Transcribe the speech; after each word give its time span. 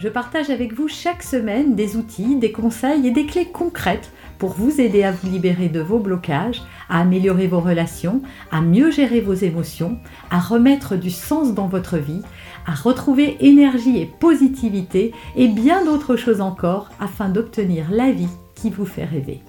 je 0.00 0.08
partage 0.08 0.48
avec 0.48 0.72
vous 0.72 0.88
chaque 0.88 1.22
semaine 1.22 1.74
des 1.74 1.96
outils, 1.96 2.36
des 2.36 2.52
conseils 2.52 3.06
et 3.06 3.10
des 3.10 3.26
clés 3.26 3.44
concrètes 3.44 4.10
pour 4.38 4.54
vous 4.54 4.80
aider 4.80 5.02
à 5.02 5.12
vous 5.12 5.28
libérer 5.28 5.68
de 5.68 5.80
vos 5.80 5.98
blocages, 5.98 6.62
à 6.88 7.00
améliorer 7.00 7.46
vos 7.46 7.60
relations, 7.60 8.22
à 8.50 8.62
mieux 8.62 8.90
gérer 8.90 9.20
vos 9.20 9.34
émotions, 9.34 9.98
à 10.30 10.40
remettre 10.40 10.96
du 10.96 11.10
sens 11.10 11.52
dans 11.52 11.66
votre 11.66 11.98
vie, 11.98 12.22
à 12.66 12.72
retrouver 12.72 13.36
énergie 13.40 14.00
et 14.00 14.06
positivité 14.06 15.12
et 15.36 15.48
bien 15.48 15.84
d'autres 15.84 16.16
choses 16.16 16.40
encore 16.40 16.88
afin 16.98 17.28
d'obtenir 17.28 17.90
la 17.90 18.10
vie 18.10 18.30
qui 18.54 18.70
vous 18.70 18.86
fait 18.86 19.04
rêver. 19.04 19.42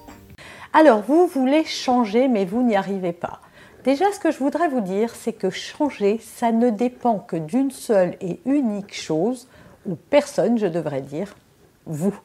Alors, 0.74 1.02
vous 1.02 1.28
voulez 1.28 1.64
changer 1.64 2.28
mais 2.28 2.44
vous 2.44 2.62
n'y 2.62 2.76
arrivez 2.76 3.14
pas. 3.14 3.40
Déjà, 3.86 4.12
ce 4.12 4.20
que 4.20 4.32
je 4.32 4.38
voudrais 4.38 4.68
vous 4.68 4.82
dire, 4.82 5.16
c'est 5.16 5.34
que 5.34 5.50
changer, 5.50 6.20
ça 6.22 6.52
ne 6.52 6.70
dépend 6.70 7.20
que 7.20 7.38
d'une 7.38 7.72
seule 7.72 8.16
et 8.20 8.42
unique 8.46 8.94
chose, 8.94 9.48
ou 9.86 9.96
personne, 9.96 10.58
je 10.58 10.68
devrais 10.68 11.02
dire, 11.02 11.36
vous. 11.86 12.18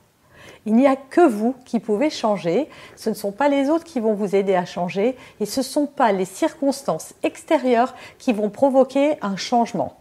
Il 0.65 0.74
n'y 0.74 0.87
a 0.87 0.96
que 0.96 1.27
vous 1.27 1.55
qui 1.65 1.80
pouvez 1.80 2.10
changer. 2.10 2.69
Ce 2.96 3.09
ne 3.09 3.15
sont 3.15 3.32
pas 3.32 3.48
les 3.48 3.70
autres 3.70 3.84
qui 3.84 4.01
vont 4.01 4.15
vous 4.15 4.34
aider 4.34 4.55
à 4.55 4.65
changer 4.65 5.16
et 5.40 5.46
ce 5.46 5.60
ne 5.60 5.65
sont 5.65 5.87
pas 5.87 6.13
les 6.13 6.24
circonstances 6.24 7.15
extérieures 7.23 7.95
qui 8.18 8.32
vont 8.32 8.51
provoquer 8.51 9.16
un 9.23 9.37
changement. 9.37 9.96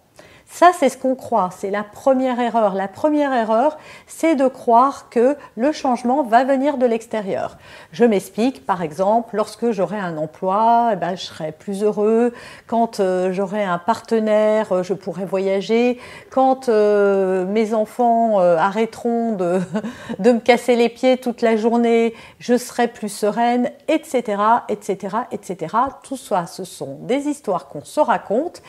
Ça, 0.47 0.71
c'est 0.77 0.89
ce 0.89 0.97
qu'on 0.97 1.15
croit. 1.15 1.49
C'est 1.57 1.71
la 1.71 1.83
première 1.83 2.39
erreur. 2.39 2.75
La 2.75 2.87
première 2.87 3.33
erreur, 3.33 3.77
c'est 4.07 4.35
de 4.35 4.47
croire 4.47 5.09
que 5.09 5.35
le 5.57 5.71
changement 5.71 6.23
va 6.23 6.43
venir 6.43 6.77
de 6.77 6.85
l'extérieur. 6.85 7.57
Je 7.91 8.05
m'explique. 8.05 8.65
Par 8.65 8.81
exemple, 8.81 9.35
lorsque 9.35 9.71
j'aurai 9.71 9.97
un 9.97 10.17
emploi, 10.17 10.91
eh 10.93 10.95
ben, 10.95 11.15
je 11.15 11.23
serai 11.23 11.51
plus 11.51 11.83
heureux. 11.83 12.31
Quand 12.67 12.99
euh, 12.99 13.33
j'aurai 13.33 13.63
un 13.63 13.79
partenaire, 13.79 14.71
euh, 14.71 14.83
je 14.83 14.93
pourrai 14.93 15.25
voyager. 15.25 15.99
Quand 16.29 16.69
euh, 16.69 17.45
mes 17.45 17.73
enfants 17.73 18.39
arrêteront 18.39 19.33
de, 20.19 20.31
me 20.31 20.39
casser 20.39 20.75
les 20.75 20.89
pieds 20.89 21.17
toute 21.17 21.41
la 21.41 21.57
journée, 21.57 22.13
je 22.39 22.55
serai 22.57 22.87
plus 22.87 23.09
sereine, 23.09 23.71
etc., 23.87 24.41
etc., 24.69 25.17
etc. 25.31 25.75
Tout 26.03 26.17
ça, 26.17 26.45
ce 26.45 26.63
sont 26.63 26.99
des 27.01 27.27
histoires 27.27 27.67
qu'on 27.67 27.83
se 27.83 27.99
raconte 27.99 28.61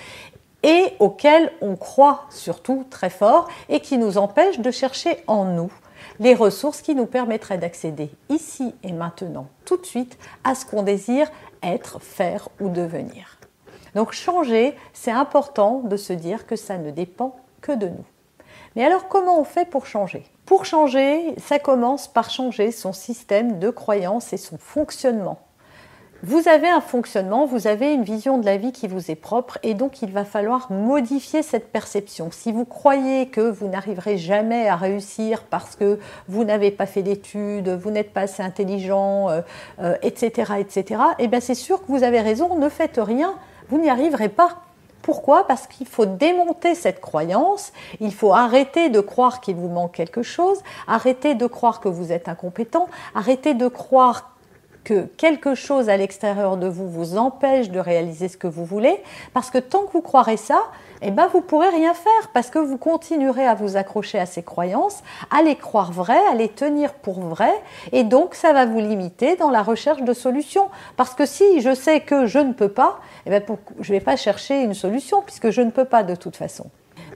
et 0.67 0.95
auxquels 0.99 1.53
on 1.63 1.77
croit 1.77 2.25
surtout 2.29 2.85
très 2.91 3.09
fort 3.09 3.49
et 3.69 3.81
qui 3.81 3.97
nous 3.97 4.19
empêchent 4.19 4.59
de 4.59 4.71
chercher 4.71 5.23
en 5.29 5.45
nous 5.45 5.73
les 6.19 6.35
ressources 6.35 6.83
qui 6.83 6.95
nous 6.95 7.07
permettraient 7.07 7.57
d'accéder 7.57 8.11
ici 8.29 8.75
et 8.83 8.93
maintenant, 8.93 9.47
tout 9.65 9.77
de 9.77 9.87
suite, 9.87 10.19
à 10.45 10.55
ce 10.55 10.67
qu'on 10.67 10.83
désire 10.83 11.31
être, 11.63 12.01
faire 12.01 12.49
ou 12.61 12.69
devenir. 12.69 13.39
Donc 13.95 14.13
changer, 14.13 14.75
c'est 14.93 15.11
important 15.11 15.81
de 15.85 15.97
se 15.97 16.13
dire 16.13 16.47
que 16.47 16.57
ça 16.57 16.79
ne 16.79 16.91
dépend 16.91 17.37
que 17.61 17.73
de 17.73 17.89
nous. 17.89 18.05
Mais 18.75 18.85
alors 18.85 19.09
comment 19.09 19.41
on 19.41 19.45
fait 19.45 19.69
pour 19.69 19.87
changer? 19.87 20.25
Pour 20.45 20.65
changer, 20.65 21.35
ça 21.39 21.59
commence 21.59 22.09
par 22.09 22.29
changer 22.29 22.73
son 22.73 22.93
système 22.93 23.59
de 23.59 23.71
croyance 23.71 24.33
et 24.33 24.37
son 24.37 24.59
fonctionnement. 24.59 25.39
Vous 26.23 26.49
avez 26.49 26.69
un 26.69 26.81
fonctionnement, 26.81 27.45
vous 27.45 27.67
avez 27.67 27.93
une 27.93 28.03
vision 28.03 28.39
de 28.39 28.47
la 28.47 28.57
vie 28.57 28.73
qui 28.73 28.89
vous 28.89 29.11
est 29.11 29.17
propre 29.17 29.59
et 29.63 29.75
donc 29.75 30.01
il 30.01 30.13
va 30.13 30.25
falloir 30.25 30.73
modifier 30.73 31.43
cette 31.43 31.71
perception. 31.71 32.31
Si 32.33 32.53
vous 32.53 32.65
croyez 32.65 33.29
que 33.29 33.43
vous 33.43 33.69
n'arriverez 33.69 34.17
jamais 34.17 34.67
à 34.67 34.77
réussir 34.77 35.43
parce 35.43 35.77
que 35.77 36.01
vous 36.27 36.45
n'avez 36.45 36.71
pas 36.71 36.87
fait 36.87 37.03
d'études, 37.03 37.69
vous 37.69 37.91
n'êtes 37.91 38.15
pas 38.15 38.23
assez 38.23 38.43
intelligent, 38.43 39.29
etc., 40.03 40.53
euh, 40.53 40.55
etc., 40.57 40.85
euh, 40.91 41.13
et 41.19 41.25
eh 41.25 41.29
bien 41.29 41.41
c'est 41.41 41.55
sûr 41.55 41.85
que 41.85 41.93
vous 41.93 42.03
avez 42.03 42.23
raison, 42.23 42.59
ne 42.59 42.71
faites 42.71 42.99
rien, 42.99 43.35
vous 43.69 43.79
n'y 43.79 43.91
arriverez 43.91 44.31
pas. 44.31 44.63
Pourquoi? 45.03 45.47
Parce 45.47 45.67
qu'il 45.67 45.87
faut 45.87 46.07
démonter 46.07 46.75
cette 46.75 47.01
croyance, 47.01 47.73
il 48.01 48.13
faut 48.13 48.33
arrêter 48.33 48.89
de 48.89 49.01
croire 49.01 49.41
qu'il 49.41 49.55
vous 49.55 49.69
manque 49.69 49.93
quelque 49.93 50.23
chose, 50.23 50.59
arrêter 50.89 51.35
de 51.35 51.47
croire 51.47 51.81
que 51.81 51.89
vous 51.89 52.11
êtes 52.11 52.29
incompétent, 52.29 52.89
arrêter 53.15 53.55
de 53.55 53.69
croire 53.69 54.36
que 54.87 55.09
quelque 55.17 55.57
chose 55.57 55.89
à 55.89 55.97
l'extérieur 55.97 56.57
de 56.57 56.69
vous 56.69 56.89
vous 56.89 57.19
empêche 57.19 57.71
de 57.71 57.81
réaliser 57.81 58.29
ce 58.29 58.37
que 58.37 58.47
vous 58.47 58.65
voulez, 58.65 59.03
parce 59.35 59.51
que 59.51 59.59
tant 59.59 59.83
que 59.83 59.93
vous 59.93 60.01
croirez 60.01 60.37
ça, 60.37 60.61
eh 61.03 61.11
ben 61.11 61.27
vous 61.27 61.41
pourrez 61.41 61.71
rien 61.71 61.93
faire, 61.93 62.31
parce 62.33 62.51
que 62.51 62.61
vous 62.61 62.79
continuerez 62.79 63.45
à 63.45 63.57
vous 63.57 63.77
accrocher 63.77 64.21
à 64.21 64.27
ces 64.27 64.45
croyances, 64.45 65.03
à 65.37 65.43
les 65.43 65.57
croire 65.57 65.91
vraies, 65.91 66.25
à 66.31 66.37
les 66.37 66.49
tenir 66.49 66.95
pour 66.95 67.19
vraies, 67.19 67.61
et 67.91 68.05
donc 68.05 68.37
ça 68.37 68.53
va 68.53 68.65
vous 68.65 68.79
limiter 68.79 69.35
dans 69.35 69.51
la 69.51 69.65
recherche 69.65 70.03
de 70.03 70.13
solutions. 70.13 70.69
Parce 70.97 71.15
que 71.15 71.27
si 71.27 71.61
je 71.61 71.75
sais 71.75 71.99
que 71.99 72.27
je 72.27 72.39
ne 72.39 72.53
peux 72.53 72.69
pas, 72.69 73.01
eh 73.27 73.31
ben 73.31 73.43
je 73.81 73.93
ne 73.93 73.99
vais 73.99 74.05
pas 74.05 74.15
chercher 74.15 74.63
une 74.63 74.75
solution, 74.75 75.21
puisque 75.21 75.51
je 75.51 75.63
ne 75.63 75.73
peux 75.73 75.85
pas 75.85 76.05
de 76.05 76.15
toute 76.15 76.37
façon. 76.37 76.67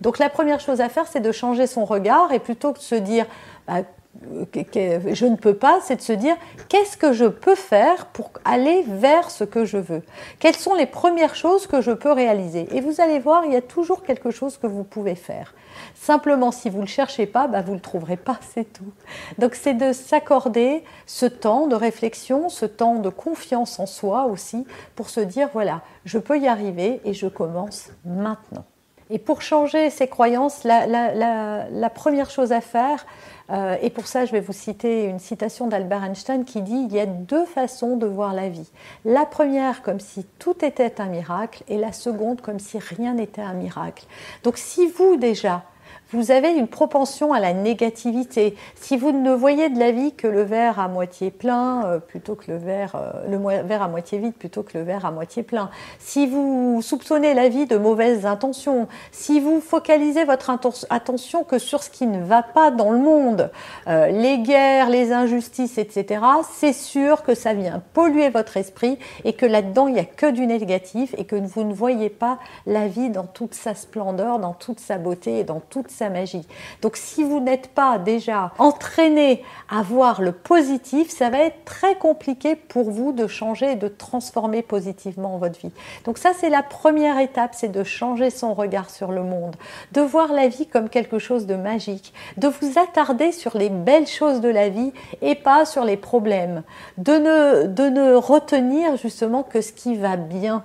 Donc 0.00 0.18
la 0.18 0.28
première 0.28 0.58
chose 0.58 0.80
à 0.80 0.88
faire, 0.88 1.06
c'est 1.06 1.20
de 1.20 1.30
changer 1.30 1.68
son 1.68 1.84
regard, 1.84 2.32
et 2.32 2.40
plutôt 2.40 2.72
que 2.72 2.78
de 2.78 2.82
se 2.82 2.96
dire 2.96 3.26
bah, 3.68 3.82
je 4.22 5.26
ne 5.26 5.36
peux 5.36 5.54
pas, 5.54 5.80
c'est 5.82 5.96
de 5.96 6.02
se 6.02 6.12
dire 6.12 6.36
qu'est-ce 6.68 6.96
que 6.96 7.12
je 7.12 7.26
peux 7.26 7.54
faire 7.54 8.06
pour 8.06 8.30
aller 8.44 8.84
vers 8.86 9.30
ce 9.30 9.44
que 9.44 9.64
je 9.64 9.78
veux? 9.78 10.02
Quelles 10.38 10.56
sont 10.56 10.74
les 10.74 10.86
premières 10.86 11.34
choses 11.34 11.66
que 11.66 11.80
je 11.80 11.92
peux 11.92 12.12
réaliser? 12.12 12.68
Et 12.72 12.80
vous 12.80 13.00
allez 13.00 13.18
voir, 13.18 13.44
il 13.44 13.52
y 13.52 13.56
a 13.56 13.62
toujours 13.62 14.02
quelque 14.02 14.30
chose 14.30 14.58
que 14.58 14.66
vous 14.66 14.84
pouvez 14.84 15.14
faire. 15.14 15.54
Simplement, 15.94 16.50
si 16.50 16.70
vous 16.70 16.78
ne 16.78 16.82
le 16.82 16.88
cherchez 16.88 17.26
pas, 17.26 17.46
bah, 17.46 17.62
vous 17.62 17.72
ne 17.72 17.76
le 17.76 17.82
trouverez 17.82 18.16
pas, 18.16 18.38
c'est 18.54 18.72
tout. 18.72 18.92
Donc 19.38 19.54
c'est 19.54 19.74
de 19.74 19.92
s'accorder 19.92 20.84
ce 21.06 21.26
temps 21.26 21.66
de 21.66 21.74
réflexion, 21.74 22.48
ce 22.48 22.66
temps 22.66 22.96
de 22.96 23.08
confiance 23.08 23.78
en 23.78 23.86
soi 23.86 24.26
aussi, 24.26 24.66
pour 24.96 25.08
se 25.08 25.20
dire, 25.20 25.48
voilà, 25.52 25.82
je 26.04 26.18
peux 26.18 26.38
y 26.38 26.48
arriver 26.48 27.00
et 27.04 27.14
je 27.14 27.26
commence 27.26 27.90
maintenant. 28.04 28.64
Et 29.10 29.18
pour 29.18 29.42
changer 29.42 29.90
ces 29.90 30.06
croyances, 30.06 30.62
la, 30.62 31.90
première 31.92 32.30
chose 32.30 32.52
à 32.52 32.60
faire, 32.60 33.04
euh, 33.50 33.76
et 33.82 33.90
pour 33.90 34.06
ça, 34.06 34.24
je 34.24 34.30
vais 34.30 34.40
vous 34.40 34.52
citer 34.52 35.06
une 35.06 35.18
citation 35.18 35.66
d'Albert 35.66 36.04
Einstein 36.04 36.44
qui 36.44 36.62
dit 36.62 36.86
Il 36.88 36.92
y 36.92 37.00
a 37.00 37.06
deux 37.06 37.44
façons 37.44 37.96
de 37.96 38.06
voir 38.06 38.32
la 38.32 38.48
vie. 38.48 38.70
La 39.04 39.26
première, 39.26 39.82
comme 39.82 39.98
si 39.98 40.24
tout 40.38 40.64
était 40.64 41.00
un 41.00 41.06
miracle, 41.06 41.64
et 41.66 41.76
la 41.76 41.92
seconde, 41.92 42.40
comme 42.40 42.60
si 42.60 42.78
rien 42.78 43.14
n'était 43.14 43.42
un 43.42 43.54
miracle. 43.54 44.06
Donc, 44.44 44.56
si 44.56 44.86
vous, 44.86 45.16
déjà, 45.16 45.64
vous 46.12 46.32
avez 46.32 46.50
une 46.50 46.66
propension 46.66 47.32
à 47.32 47.40
la 47.40 47.52
négativité. 47.52 48.56
Si 48.74 48.96
vous 48.96 49.12
ne 49.12 49.32
voyez 49.32 49.68
de 49.68 49.78
la 49.78 49.92
vie 49.92 50.12
que 50.12 50.26
le 50.26 50.42
verre 50.42 50.80
à 50.80 50.88
moitié 50.88 51.30
plein 51.30 51.84
euh, 51.84 51.98
plutôt 52.00 52.34
que 52.34 52.50
le 52.50 52.56
verre, 52.56 52.96
euh, 52.96 53.28
le 53.28 53.38
verre 53.64 53.82
à 53.82 53.88
moitié 53.88 54.18
vide 54.18 54.34
plutôt 54.34 54.62
que 54.62 54.76
le 54.76 54.84
verre 54.84 55.06
à 55.06 55.12
moitié 55.12 55.42
plein, 55.42 55.70
si 55.98 56.26
vous 56.26 56.80
soupçonnez 56.82 57.34
la 57.34 57.48
vie 57.48 57.66
de 57.66 57.76
mauvaises 57.76 58.26
intentions, 58.26 58.88
si 59.12 59.38
vous 59.38 59.60
focalisez 59.60 60.24
votre 60.24 60.50
attention 60.90 61.44
que 61.44 61.58
sur 61.58 61.82
ce 61.82 61.90
qui 61.90 62.06
ne 62.06 62.24
va 62.24 62.42
pas 62.42 62.70
dans 62.70 62.90
le 62.90 62.98
monde, 62.98 63.50
euh, 63.86 64.08
les 64.08 64.38
guerres, 64.38 64.90
les 64.90 65.12
injustices, 65.12 65.78
etc., 65.78 66.22
c'est 66.52 66.72
sûr 66.72 67.22
que 67.22 67.34
ça 67.34 67.54
vient 67.54 67.82
polluer 67.92 68.30
votre 68.30 68.56
esprit 68.56 68.98
et 69.24 69.32
que 69.32 69.46
là-dedans, 69.46 69.86
il 69.86 69.94
n'y 69.94 70.00
a 70.00 70.04
que 70.04 70.30
du 70.30 70.46
négatif 70.46 71.14
et 71.18 71.24
que 71.24 71.36
vous 71.36 71.62
ne 71.62 71.72
voyez 71.72 72.10
pas 72.10 72.38
la 72.66 72.88
vie 72.88 73.10
dans 73.10 73.26
toute 73.26 73.54
sa 73.54 73.74
splendeur, 73.74 74.40
dans 74.40 74.54
toute 74.54 74.80
sa 74.80 74.98
beauté 74.98 75.38
et 75.38 75.44
dans 75.44 75.60
toute 75.82 75.90
sa 75.90 76.10
magie. 76.10 76.46
Donc 76.82 76.96
si 76.96 77.24
vous 77.24 77.40
n'êtes 77.40 77.68
pas 77.68 77.98
déjà 77.98 78.52
entraîné 78.58 79.42
à 79.68 79.82
voir 79.82 80.20
le 80.20 80.32
positif, 80.32 81.10
ça 81.10 81.30
va 81.30 81.38
être 81.38 81.64
très 81.64 81.94
compliqué 81.94 82.54
pour 82.54 82.90
vous 82.90 83.12
de 83.12 83.26
changer 83.26 83.72
et 83.72 83.76
de 83.76 83.88
transformer 83.88 84.62
positivement 84.62 85.38
votre 85.38 85.58
vie. 85.58 85.72
Donc 86.04 86.18
ça 86.18 86.32
c'est 86.38 86.50
la 86.50 86.62
première 86.62 87.18
étape, 87.18 87.54
c'est 87.54 87.72
de 87.72 87.84
changer 87.84 88.30
son 88.30 88.54
regard 88.54 88.90
sur 88.90 89.10
le 89.10 89.22
monde, 89.22 89.56
de 89.92 90.00
voir 90.00 90.32
la 90.32 90.48
vie 90.48 90.66
comme 90.66 90.88
quelque 90.88 91.18
chose 91.18 91.46
de 91.46 91.54
magique, 91.54 92.12
de 92.36 92.48
vous 92.48 92.78
attarder 92.78 93.32
sur 93.32 93.56
les 93.56 93.70
belles 93.70 94.06
choses 94.06 94.40
de 94.40 94.48
la 94.48 94.68
vie 94.68 94.92
et 95.22 95.34
pas 95.34 95.64
sur 95.64 95.84
les 95.84 95.96
problèmes, 95.96 96.62
de 96.98 97.12
ne, 97.12 97.66
de 97.66 97.88
ne 97.88 98.14
retenir 98.14 98.96
justement 98.96 99.42
que 99.42 99.60
ce 99.60 99.72
qui 99.72 99.96
va 99.96 100.16
bien. 100.16 100.64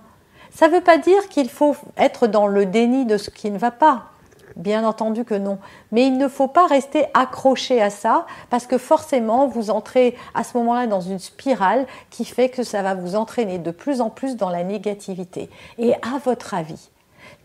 Ça 0.52 0.68
ne 0.68 0.74
veut 0.74 0.82
pas 0.82 0.98
dire 0.98 1.28
qu'il 1.28 1.50
faut 1.50 1.76
être 1.98 2.28
dans 2.28 2.48
le 2.48 2.66
déni 2.66 3.06
de 3.06 3.18
ce 3.18 3.30
qui 3.30 3.52
ne 3.52 3.58
va 3.58 3.72
pas. 3.72 4.06
Bien 4.56 4.88
entendu 4.88 5.26
que 5.26 5.36
non. 5.36 5.58
Mais 5.92 6.08
il 6.08 6.18
ne 6.18 6.28
faut 6.28 6.48
pas 6.48 6.66
rester 6.66 7.06
accroché 7.14 7.82
à 7.82 7.90
ça 7.90 8.26
parce 8.50 8.68
que 8.68 8.78
forcément, 8.78 9.48
vous 9.48 9.70
entrez 9.70 10.16
à 10.34 10.44
ce 10.44 10.58
moment-là 10.58 10.88
dans 10.88 11.02
une 11.02 11.20
spirale 11.20 11.86
qui 12.10 12.24
fait 12.24 12.50
que 12.50 12.64
ça 12.64 12.82
va 12.82 12.96
vous 12.96 13.16
entraîner 13.16 13.58
de 13.58 13.72
plus 13.72 14.00
en 14.00 14.10
plus 14.10 14.38
dans 14.38 14.50
la 14.50 14.64
négativité. 14.64 15.50
Et 15.78 15.94
à 15.96 16.20
votre 16.24 16.54
avis, 16.54 16.90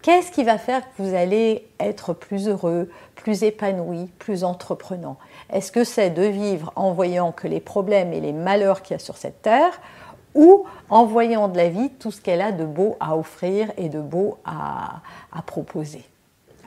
qu'est-ce 0.03 0.31
qui 0.31 0.45
va 0.45 0.57
faire 0.57 0.83
que 0.83 1.03
vous 1.03 1.15
allez 1.15 1.69
être 1.81 2.13
plus 2.13 2.49
heureux, 2.49 2.91
plus 3.17 3.43
épanoui, 3.43 4.11
plus 4.19 4.45
entreprenant? 4.45 5.17
Est-ce 5.53 5.73
que 5.73 5.83
c'est 5.83 6.11
de 6.11 6.23
vivre 6.23 6.73
en 6.77 6.93
voyant 6.93 7.33
que 7.33 7.49
les 7.49 7.61
problèmes 7.61 8.13
et 8.13 8.21
les 8.21 8.33
malheurs 8.33 8.83
qu'il 8.83 8.95
y 8.95 8.97
a 8.97 9.01
sur 9.01 9.17
cette 9.17 9.43
terre 9.43 9.81
ou 10.35 10.65
en 10.89 11.05
voyant 11.07 11.49
de 11.49 11.57
la 11.57 11.69
vie 11.69 11.91
tout 11.91 12.11
ce 12.11 12.21
qu'elle 12.21 12.41
a 12.41 12.53
de 12.53 12.65
beau 12.65 12.97
à 13.01 13.17
offrir 13.17 13.73
et 13.77 13.89
de 13.89 14.01
beau 14.01 14.39
à, 14.45 15.03
proposer? 15.47 16.05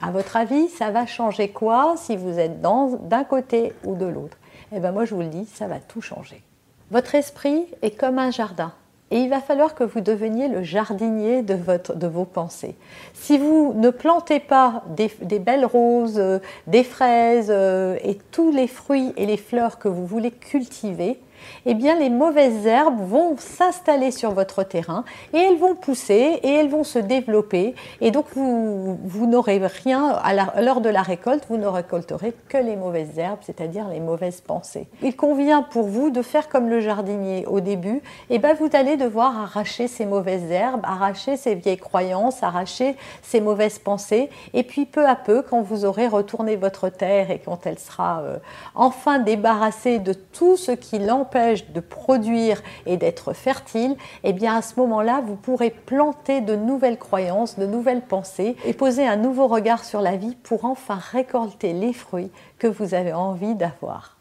À 0.06 0.10
votre 0.10 0.36
avis, 0.36 0.68
ça 0.68 0.90
va 0.90 1.06
changer 1.06 1.48
quoi 1.48 1.94
si 1.96 2.14
vous 2.14 2.38
êtes 2.38 2.60
d'un 2.60 3.24
côté 3.24 3.72
ou 3.84 3.94
de 3.94 4.04
l'autre? 4.04 4.36
Eh 4.70 4.78
bien 4.78 4.92
moi 4.92 5.06
je 5.06 5.14
vous 5.14 5.22
le 5.22 5.28
dis, 5.28 5.46
ça 5.46 5.66
va 5.66 5.78
tout 5.78 6.02
changer. 6.02 6.42
Votre 6.90 7.14
esprit 7.14 7.64
est 7.80 7.92
comme 7.92 8.18
un 8.18 8.30
jardin. 8.30 8.74
Et 9.10 9.20
il 9.20 9.30
va 9.30 9.40
falloir 9.40 9.74
que 9.74 9.82
vous 9.82 10.02
deveniez 10.02 10.48
le 10.48 10.62
jardinier 10.62 11.40
de, 11.40 11.54
votre, 11.54 11.94
de 11.94 12.06
vos 12.06 12.26
pensées. 12.26 12.74
Si 13.14 13.38
vous 13.38 13.72
ne 13.74 13.88
plantez 13.88 14.40
pas 14.40 14.82
des, 14.88 15.38
belles 15.38 15.64
roses, 15.64 16.18
euh, 16.18 16.38
des 16.66 16.84
fraises 16.84 17.48
euh, 17.48 17.96
et 18.04 18.18
tous 18.30 18.50
les 18.50 18.66
fruits 18.66 19.14
et 19.16 19.24
les 19.24 19.38
fleurs 19.38 19.78
que 19.78 19.88
vous 19.88 20.04
voulez 20.04 20.32
cultiver, 20.32 21.18
eh 21.66 21.74
bien 21.74 21.98
les 21.98 22.10
mauvaises 22.10 22.66
herbes 22.66 23.00
vont 23.00 23.36
s'installer 23.38 24.10
sur 24.10 24.32
votre 24.32 24.62
terrain 24.62 25.04
et 25.32 25.38
elles 25.38 25.58
vont 25.58 25.74
pousser 25.74 26.40
et 26.42 26.50
elles 26.50 26.68
vont 26.68 26.84
se 26.84 26.98
développer. 26.98 27.74
Et 28.00 28.10
donc 28.10 28.26
vous, 28.34 28.98
vous 29.02 29.26
n'aurez 29.26 29.58
rien 29.58 30.08
à 30.22 30.60
l'heure 30.60 30.80
de 30.80 30.88
la 30.88 31.02
récolte, 31.02 31.44
vous 31.48 31.56
ne 31.56 31.66
récolterez 31.66 32.34
que 32.48 32.58
les 32.58 32.76
mauvaises 32.76 33.18
herbes, 33.18 33.40
c'est-à-dire 33.42 33.88
les 33.88 34.00
mauvaises 34.00 34.40
pensées. 34.40 34.86
Il 35.02 35.16
convient 35.16 35.62
pour 35.62 35.84
vous 35.84 36.10
de 36.10 36.22
faire 36.22 36.48
comme 36.48 36.68
le 36.68 36.80
jardinier 36.80 37.46
au 37.46 37.60
début, 37.60 37.96
et 38.30 38.36
eh 38.36 38.38
bien 38.38 38.54
vous 38.54 38.68
allez 38.72 38.96
devoir 38.96 39.38
arracher 39.38 39.88
ces 39.88 40.06
mauvaises 40.06 40.50
herbes, 40.50 40.82
arracher 40.84 41.36
ces 41.36 41.54
vieilles 41.54 41.76
croyances, 41.76 42.42
arracher 42.42 42.96
ces 43.22 43.40
mauvaises 43.40 43.78
pensées. 43.78 44.30
Et 44.52 44.62
puis 44.62 44.86
peu 44.86 45.06
à 45.06 45.16
peu 45.16 45.42
quand 45.42 45.62
vous 45.62 45.84
aurez 45.84 46.06
retourné 46.06 46.56
votre 46.56 46.88
terre 46.88 47.30
et 47.30 47.38
quand 47.38 47.66
elle 47.66 47.78
sera 47.78 48.20
euh, 48.22 48.38
enfin 48.74 49.18
débarrassée 49.18 49.98
de 49.98 50.12
tout 50.12 50.56
ce 50.56 50.72
qui 50.72 50.98
l'empêche 50.98 51.33
de 51.34 51.80
produire 51.80 52.62
et 52.86 52.96
d'être 52.96 53.32
fertile, 53.32 53.96
eh 54.22 54.32
bien 54.32 54.54
à 54.56 54.62
ce 54.62 54.78
moment-là, 54.78 55.20
vous 55.26 55.34
pourrez 55.34 55.70
planter 55.70 56.40
de 56.40 56.54
nouvelles 56.54 56.98
croyances, 56.98 57.58
de 57.58 57.66
nouvelles 57.66 58.02
pensées 58.02 58.56
et 58.64 58.72
poser 58.72 59.04
un 59.04 59.16
nouveau 59.16 59.48
regard 59.48 59.84
sur 59.84 60.00
la 60.00 60.16
vie 60.16 60.36
pour 60.44 60.64
enfin 60.64 60.94
récolter 60.94 61.72
les 61.72 61.92
fruits 61.92 62.30
que 62.58 62.68
vous 62.68 62.94
avez 62.94 63.12
envie 63.12 63.56
d'avoir. 63.56 64.16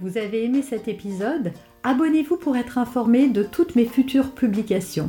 Vous 0.00 0.16
avez 0.16 0.44
aimé 0.44 0.62
cet 0.62 0.86
épisode? 0.86 1.52
Abonnez-vous 1.82 2.36
pour 2.36 2.56
être 2.56 2.78
informé 2.78 3.26
de 3.26 3.42
toutes 3.42 3.74
mes 3.74 3.84
futures 3.84 4.30
publications. 4.30 5.08